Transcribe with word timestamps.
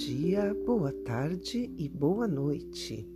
dia, 0.00 0.56
boa 0.64 0.90
tarde 1.04 1.70
e 1.76 1.86
boa 1.86 2.26
noite. 2.26 3.06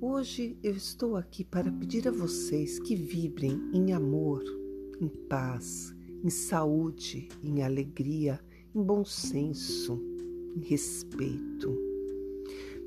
Hoje 0.00 0.56
eu 0.62 0.72
estou 0.72 1.14
aqui 1.14 1.44
para 1.44 1.70
pedir 1.70 2.08
a 2.08 2.10
vocês 2.10 2.78
que 2.78 2.96
vibrem 2.96 3.60
em 3.70 3.92
amor, 3.92 4.42
em 4.98 5.08
paz, 5.08 5.94
em 6.24 6.30
saúde, 6.30 7.28
em 7.44 7.62
alegria, 7.62 8.40
em 8.74 8.82
bom 8.82 9.04
senso, 9.04 10.00
em 10.56 10.60
respeito. 10.60 11.78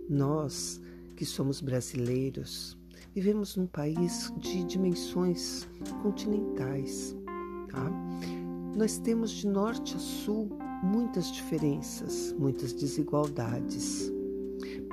Nós, 0.09 0.81
que 1.15 1.23
somos 1.23 1.61
brasileiros, 1.61 2.75
vivemos 3.13 3.55
num 3.55 3.67
país 3.67 4.33
de 4.39 4.63
dimensões 4.63 5.67
continentais. 6.01 7.15
Tá? 7.69 7.91
Nós 8.75 8.97
temos 8.97 9.29
de 9.29 9.45
norte 9.45 9.95
a 9.95 9.99
sul 9.99 10.49
muitas 10.83 11.31
diferenças, 11.31 12.33
muitas 12.37 12.73
desigualdades. 12.73 14.11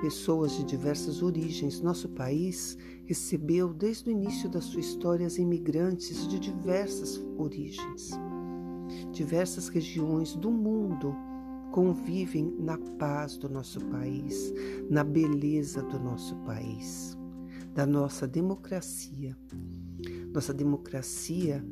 Pessoas 0.00 0.52
de 0.52 0.64
diversas 0.64 1.22
origens, 1.22 1.80
nosso 1.80 2.08
país 2.10 2.76
recebeu 3.04 3.72
desde 3.72 4.10
o 4.10 4.12
início 4.12 4.48
da 4.48 4.60
sua 4.60 4.80
história 4.80 5.26
imigrantes 5.38 6.28
de 6.28 6.38
diversas 6.38 7.18
origens. 7.38 8.10
Diversas 9.12 9.68
regiões 9.68 10.34
do 10.34 10.50
mundo 10.50 11.14
convivem 11.72 12.54
na 12.58 12.78
paz 12.98 13.36
do 13.36 13.48
nosso 13.48 13.80
país, 13.86 14.52
na 14.90 15.02
beleza 15.02 15.82
do 15.82 15.98
nosso 15.98 16.36
país, 16.36 17.16
da 17.74 17.86
nossa 17.86 18.26
democracia. 18.26 19.36
Nossa 20.32 20.52
democracia 20.52 21.64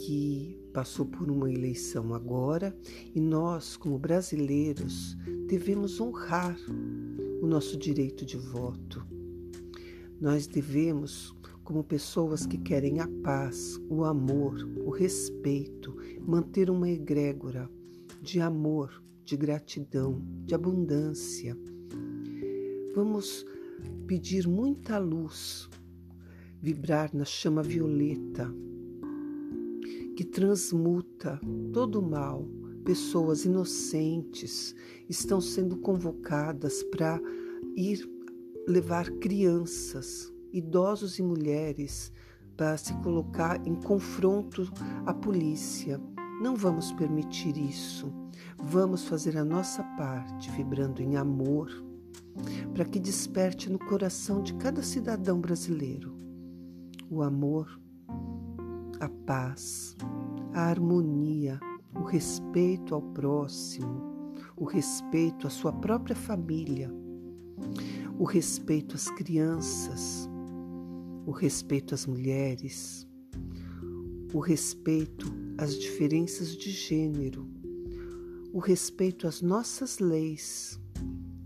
que 0.00 0.58
passou 0.72 1.04
por 1.04 1.30
uma 1.30 1.52
eleição 1.52 2.14
agora 2.14 2.74
e 3.14 3.20
nós, 3.20 3.76
como 3.76 3.98
brasileiros, 3.98 5.14
devemos 5.46 6.00
honrar 6.00 6.56
o 7.42 7.46
nosso 7.46 7.76
direito 7.76 8.24
de 8.24 8.38
voto. 8.38 9.04
Nós 10.18 10.46
devemos, 10.46 11.34
como 11.62 11.84
pessoas 11.84 12.46
que 12.46 12.56
querem 12.56 13.00
a 13.00 13.08
paz, 13.22 13.78
o 13.90 14.04
amor, 14.04 14.56
o 14.86 14.90
respeito, 14.90 15.94
manter 16.26 16.70
uma 16.70 16.88
egrégora 16.88 17.68
de 18.22 18.40
amor, 18.40 19.02
de 19.22 19.36
gratidão, 19.36 20.22
de 20.46 20.54
abundância. 20.54 21.54
Vamos 22.94 23.44
pedir 24.06 24.48
muita 24.48 24.96
luz, 24.96 25.68
vibrar 26.62 27.14
na 27.14 27.24
chama 27.26 27.62
violeta 27.62 28.50
que 30.20 30.24
transmuta 30.26 31.40
todo 31.72 31.98
o 31.98 32.02
mal. 32.02 32.46
Pessoas 32.84 33.46
inocentes 33.46 34.74
estão 35.08 35.40
sendo 35.40 35.78
convocadas 35.78 36.82
para 36.82 37.18
ir 37.74 38.06
levar 38.68 39.08
crianças, 39.12 40.30
idosos 40.52 41.18
e 41.18 41.22
mulheres 41.22 42.12
para 42.54 42.76
se 42.76 42.92
colocar 42.98 43.66
em 43.66 43.74
confronto 43.74 44.70
à 45.06 45.14
polícia. 45.14 45.98
Não 46.42 46.54
vamos 46.54 46.92
permitir 46.92 47.56
isso. 47.56 48.12
Vamos 48.62 49.04
fazer 49.04 49.38
a 49.38 49.44
nossa 49.44 49.82
parte, 49.96 50.50
vibrando 50.50 51.00
em 51.00 51.16
amor, 51.16 51.70
para 52.74 52.84
que 52.84 53.00
desperte 53.00 53.72
no 53.72 53.78
coração 53.78 54.42
de 54.42 54.52
cada 54.56 54.82
cidadão 54.82 55.40
brasileiro 55.40 56.14
o 57.08 57.22
amor, 57.22 57.80
a 59.00 59.08
paz, 59.08 59.96
a 60.52 60.60
harmonia, 60.60 61.58
o 61.94 62.04
respeito 62.04 62.94
ao 62.94 63.00
próximo, 63.00 64.34
o 64.54 64.64
respeito 64.64 65.46
à 65.46 65.50
sua 65.50 65.72
própria 65.72 66.14
família, 66.14 66.92
o 68.18 68.24
respeito 68.24 68.94
às 68.94 69.10
crianças, 69.10 70.28
o 71.26 71.30
respeito 71.30 71.94
às 71.94 72.06
mulheres, 72.06 73.08
o 74.34 74.38
respeito 74.38 75.32
às 75.56 75.74
diferenças 75.74 76.54
de 76.54 76.70
gênero, 76.70 77.48
o 78.52 78.58
respeito 78.58 79.26
às 79.26 79.40
nossas 79.40 79.98
leis, 79.98 80.78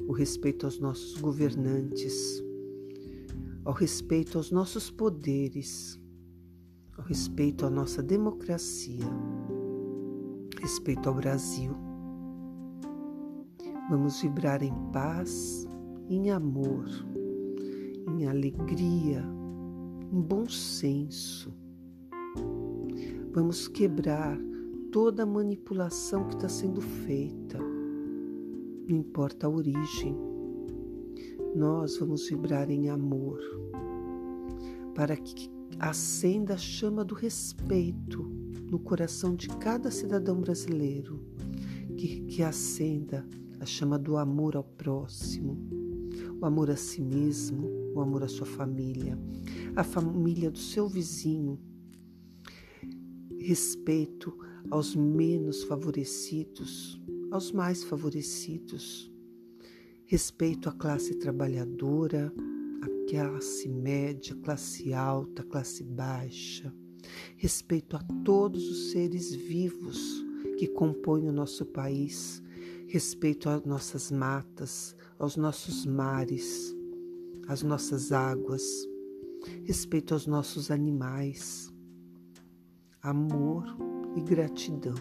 o 0.08 0.12
respeito 0.12 0.66
aos 0.66 0.80
nossos 0.80 1.20
governantes, 1.20 2.42
ao 3.64 3.72
respeito 3.72 4.38
aos 4.38 4.50
nossos 4.50 4.90
poderes 4.90 6.00
ao 6.96 7.04
respeito 7.04 7.66
à 7.66 7.70
nossa 7.70 8.02
democracia, 8.02 9.04
respeito 10.60 11.08
ao 11.08 11.14
Brasil. 11.14 11.72
Vamos 13.90 14.22
vibrar 14.22 14.62
em 14.62 14.74
paz, 14.92 15.66
em 16.08 16.30
amor, 16.30 16.86
em 18.08 18.26
alegria, 18.26 19.24
em 20.12 20.20
bom 20.20 20.48
senso. 20.48 21.52
Vamos 23.32 23.68
quebrar 23.68 24.38
toda 24.90 25.24
a 25.24 25.26
manipulação 25.26 26.24
que 26.28 26.36
está 26.36 26.48
sendo 26.48 26.80
feita, 26.80 27.58
não 27.58 28.96
importa 28.96 29.46
a 29.46 29.50
origem. 29.50 30.16
Nós 31.54 31.98
vamos 31.98 32.28
vibrar 32.28 32.70
em 32.70 32.88
amor, 32.88 33.40
para 34.94 35.16
que 35.16 35.53
acenda 35.78 36.54
a 36.54 36.58
chama 36.58 37.04
do 37.04 37.14
respeito 37.14 38.22
no 38.70 38.78
coração 38.78 39.34
de 39.34 39.48
cada 39.48 39.90
cidadão 39.90 40.40
brasileiro, 40.40 41.20
que, 41.96 42.20
que 42.22 42.42
acenda 42.42 43.26
a 43.60 43.66
chama 43.66 43.98
do 43.98 44.16
amor 44.16 44.56
ao 44.56 44.64
próximo, 44.64 45.56
o 46.40 46.44
amor 46.44 46.70
a 46.70 46.76
si 46.76 47.00
mesmo, 47.00 47.68
o 47.94 48.00
amor 48.00 48.22
à 48.22 48.28
sua 48.28 48.46
família, 48.46 49.18
a 49.76 49.84
família 49.84 50.50
do 50.50 50.58
seu 50.58 50.88
vizinho, 50.88 51.58
respeito 53.38 54.36
aos 54.70 54.94
menos 54.96 55.62
favorecidos, 55.64 57.00
aos 57.30 57.52
mais 57.52 57.84
favorecidos, 57.84 59.10
respeito 60.06 60.68
à 60.68 60.72
classe 60.72 61.14
trabalhadora, 61.14 62.32
classe 63.14 63.68
média, 63.68 64.34
classe 64.42 64.92
alta, 64.92 65.44
classe 65.44 65.84
baixa, 65.84 66.74
respeito 67.36 67.96
a 67.96 68.00
todos 68.24 68.68
os 68.68 68.90
seres 68.90 69.32
vivos 69.32 70.24
que 70.58 70.66
compõem 70.66 71.28
o 71.28 71.32
nosso 71.32 71.64
país, 71.64 72.42
respeito 72.88 73.48
às 73.48 73.64
nossas 73.64 74.10
matas, 74.10 74.96
aos 75.16 75.36
nossos 75.36 75.86
mares, 75.86 76.74
às 77.46 77.62
nossas 77.62 78.10
águas, 78.10 78.64
respeito 79.62 80.12
aos 80.12 80.26
nossos 80.26 80.72
animais, 80.72 81.72
amor 83.00 83.64
e 84.16 84.20
gratidão. 84.22 84.94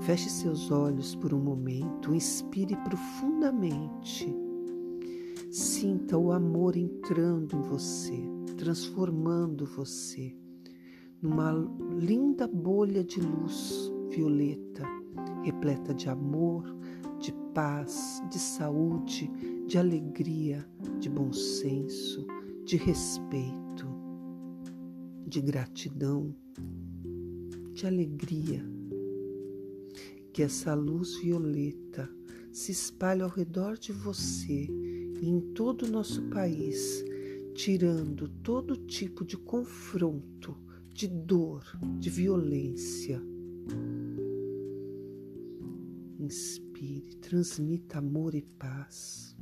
Feche 0.00 0.30
seus 0.30 0.70
olhos 0.70 1.14
por 1.14 1.34
um 1.34 1.40
momento, 1.40 2.14
inspire 2.14 2.76
profundamente 2.76 4.34
Sinta 5.52 6.16
o 6.16 6.32
amor 6.32 6.78
entrando 6.78 7.54
em 7.54 7.60
você, 7.60 8.24
transformando 8.56 9.66
você 9.66 10.34
numa 11.20 11.52
linda 11.94 12.48
bolha 12.48 13.04
de 13.04 13.20
luz 13.20 13.92
violeta, 14.08 14.82
repleta 15.42 15.92
de 15.92 16.08
amor, 16.08 16.64
de 17.20 17.34
paz, 17.52 18.22
de 18.30 18.38
saúde, 18.38 19.30
de 19.66 19.76
alegria, 19.76 20.66
de 20.98 21.10
bom 21.10 21.30
senso, 21.34 22.26
de 22.64 22.78
respeito, 22.78 23.86
de 25.26 25.42
gratidão, 25.42 26.34
de 27.74 27.86
alegria. 27.86 28.64
Que 30.32 30.44
essa 30.44 30.72
luz 30.72 31.14
violeta 31.16 32.08
se 32.50 32.72
espalhe 32.72 33.20
ao 33.20 33.28
redor 33.28 33.76
de 33.76 33.92
você 33.92 34.66
em 35.22 35.40
todo 35.54 35.86
o 35.86 35.88
nosso 35.88 36.20
país, 36.30 37.04
tirando 37.54 38.28
todo 38.28 38.76
tipo 38.76 39.24
de 39.24 39.36
confronto, 39.36 40.56
de 40.92 41.06
dor, 41.06 41.64
de 42.00 42.10
violência. 42.10 43.22
Inspire, 46.18 47.16
transmita 47.20 47.98
amor 47.98 48.34
e 48.34 48.42
paz. 48.42 49.36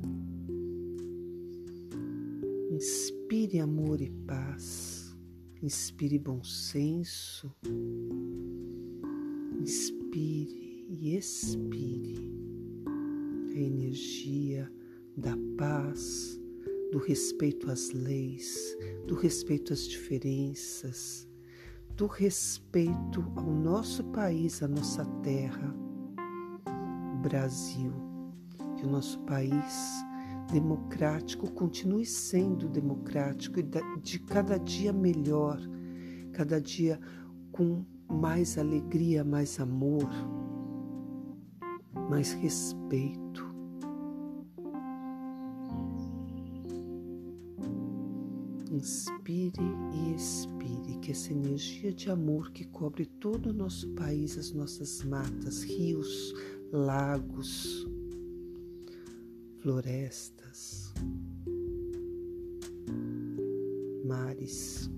Inspire 2.69 3.59
amor 3.59 4.01
e 4.01 4.11
paz. 4.27 5.17
Inspire 5.63 6.19
bom 6.19 6.43
senso. 6.43 7.51
Inspire 9.59 10.85
e 10.89 11.15
expire 11.15 12.17
a 13.55 13.59
energia 13.59 14.71
da 15.15 15.35
paz, 15.57 16.39
do 16.91 16.97
respeito 16.97 17.69
às 17.69 17.91
leis, 17.91 18.77
do 19.07 19.15
respeito 19.15 19.73
às 19.73 19.87
diferenças, 19.87 21.27
do 21.95 22.07
respeito 22.07 23.31
ao 23.35 23.51
nosso 23.51 24.03
país, 24.05 24.61
à 24.63 24.67
nossa 24.67 25.05
terra, 25.21 25.75
Brasil, 27.21 27.93
que 28.77 28.85
o 28.85 28.89
nosso 28.89 29.19
país 29.21 30.03
democrático 30.51 31.49
continue 31.51 32.05
sendo 32.05 32.67
democrático 32.67 33.59
e 33.59 33.63
de 34.01 34.19
cada 34.19 34.57
dia 34.57 34.91
melhor, 34.91 35.59
cada 36.33 36.59
dia 36.59 36.99
com 37.51 37.85
mais 38.09 38.57
alegria, 38.57 39.23
mais 39.23 39.59
amor, 39.59 40.09
mais 42.09 42.33
respeito. 42.33 43.50
Inspire 48.81 49.53
e 49.93 50.15
expire 50.15 50.97
que 51.03 51.11
essa 51.11 51.31
energia 51.31 51.93
de 51.93 52.09
amor 52.09 52.49
que 52.49 52.65
cobre 52.65 53.05
todo 53.05 53.51
o 53.51 53.53
nosso 53.53 53.87
país, 53.89 54.39
as 54.39 54.51
nossas 54.53 55.03
matas, 55.03 55.61
rios, 55.61 56.33
lagos, 56.71 57.87
florestas, 59.59 60.91
mares, 64.03 64.89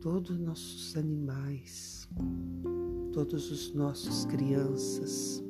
todos 0.00 0.30
os 0.30 0.40
nossos 0.40 0.96
animais, 0.96 2.08
todos 3.12 3.50
os 3.50 3.74
nossos 3.74 4.24
crianças, 4.24 5.44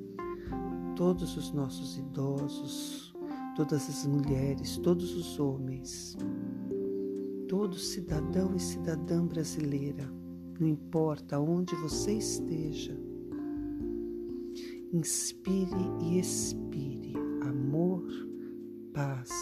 todos 0.97 1.37
os 1.37 1.53
nossos 1.53 1.99
idosos, 1.99 3.15
todas 3.55 3.89
as 3.89 4.07
mulheres, 4.07 4.77
todos 4.79 5.15
os 5.15 5.39
homens, 5.39 6.17
todo 7.51 7.77
cidadão 7.77 8.55
e 8.55 8.61
cidadã 8.61 9.27
brasileira, 9.27 10.09
não 10.61 10.69
importa 10.69 11.41
onde 11.41 11.75
você 11.75 12.13
esteja, 12.13 12.97
inspire 14.93 15.75
e 16.01 16.21
expire 16.21 17.13
amor, 17.43 18.05
paz, 18.95 19.33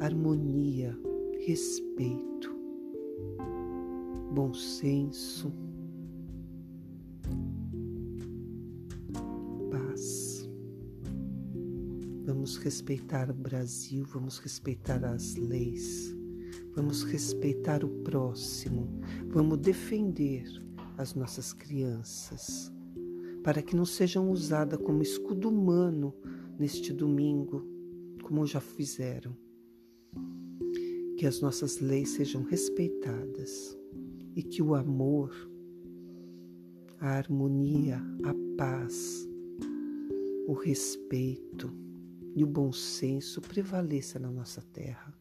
harmonia, 0.00 0.98
respeito, 1.46 2.50
bom 4.32 4.54
senso, 4.54 5.52
paz. 9.70 10.48
Vamos 12.24 12.56
respeitar 12.56 13.30
o 13.30 13.34
Brasil, 13.34 14.06
vamos 14.06 14.38
respeitar 14.38 15.04
as 15.04 15.34
leis, 15.34 16.18
vamos 16.74 17.02
respeitar 17.02 17.84
o 17.84 17.88
próximo, 18.02 18.88
vamos 19.28 19.58
defender 19.58 20.44
as 20.96 21.14
nossas 21.14 21.52
crianças, 21.52 22.72
para 23.42 23.62
que 23.62 23.74
não 23.74 23.84
sejam 23.84 24.30
usadas 24.30 24.78
como 24.80 25.02
escudo 25.02 25.48
humano 25.48 26.14
neste 26.58 26.92
domingo, 26.92 27.64
como 28.22 28.46
já 28.46 28.60
fizeram. 28.60 29.36
Que 31.16 31.26
as 31.26 31.40
nossas 31.40 31.80
leis 31.80 32.10
sejam 32.10 32.42
respeitadas 32.42 33.76
e 34.36 34.42
que 34.42 34.62
o 34.62 34.74
amor, 34.74 35.34
a 36.98 37.08
harmonia, 37.08 38.00
a 38.24 38.34
paz, 38.56 39.26
o 40.46 40.52
respeito 40.52 41.72
e 42.34 42.44
o 42.44 42.46
bom 42.46 42.72
senso 42.72 43.40
prevaleça 43.40 44.18
na 44.18 44.30
nossa 44.30 44.62
terra. 44.62 45.19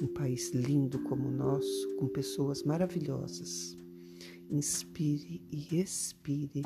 Um 0.00 0.06
país 0.06 0.50
lindo 0.52 0.98
como 1.00 1.28
o 1.28 1.32
nosso, 1.32 1.96
com 1.96 2.06
pessoas 2.08 2.62
maravilhosas. 2.62 3.76
Inspire 4.50 5.42
e 5.50 5.80
expire 5.80 6.62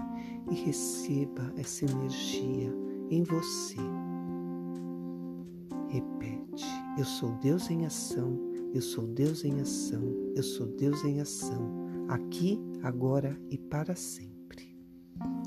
e 0.50 0.55
receba 0.55 1.52
essa 1.56 1.84
energia 1.84 2.73
em 3.11 3.23
você. 3.25 3.76
Repete: 5.88 6.64
Eu 6.99 7.05
sou 7.05 7.32
Deus 7.38 7.70
em 7.70 7.84
ação, 7.87 8.38
eu 8.75 8.82
sou 8.82 9.06
Deus 9.06 9.44
em 9.44 9.61
ação, 9.61 10.32
eu 10.37 10.43
sou 10.43 10.67
Deus 10.67 11.05
em 11.05 11.20
ação, 11.20 12.06
aqui, 12.08 12.61
agora 12.82 13.38
e 13.50 13.58
para 13.58 13.94
sempre. 13.94 14.76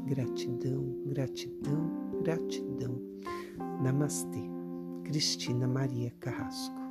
Gratidão, 0.05 1.03
gratidão, 1.07 2.21
gratidão. 2.21 3.01
Namastê. 3.81 4.55
Cristina 5.03 5.67
Maria 5.67 6.11
Carrasco. 6.19 6.84